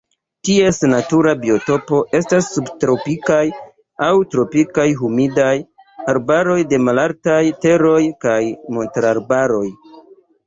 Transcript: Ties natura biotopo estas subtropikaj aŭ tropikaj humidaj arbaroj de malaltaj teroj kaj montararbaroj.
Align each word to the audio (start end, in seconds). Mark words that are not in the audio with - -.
Ties 0.47 0.77
natura 0.91 1.33
biotopo 1.41 1.97
estas 2.19 2.47
subtropikaj 2.53 3.43
aŭ 4.05 4.15
tropikaj 4.35 4.87
humidaj 5.01 5.53
arbaroj 6.13 6.57
de 6.73 6.79
malaltaj 6.89 7.41
teroj 7.67 7.99
kaj 8.25 8.41
montararbaroj. 8.79 9.65